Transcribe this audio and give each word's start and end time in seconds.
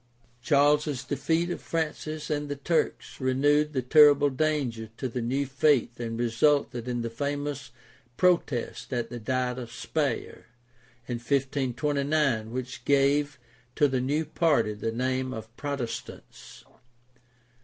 Charles's 0.41 1.03
defeat 1.03 1.51
of 1.51 1.61
Francis 1.61 2.31
and 2.31 2.49
the 2.49 2.55
Turks 2.55 3.19
renewed 3.21 3.71
the 3.73 3.83
terrible 3.83 4.31
danger 4.31 4.89
to 4.97 5.07
the 5.07 5.21
new 5.21 5.45
faith 5.45 5.99
and 5.99 6.19
resulted 6.19 6.87
in 6.87 7.03
the 7.03 7.09
famous 7.11 7.69
Protest 8.17 8.91
at 8.91 9.11
the 9.11 9.19
Diet 9.19 9.59
of 9.59 9.71
Speyer 9.71 10.47
in 11.07 11.17
1529 11.19 12.49
which 12.49 12.83
gave 12.83 13.37
to 13.75 13.87
the 13.87 14.01
new 14.01 14.25
party 14.25 14.73
the 14.73 14.91
name 14.91 15.35
of 15.35 15.55
Protestants. 15.55 16.65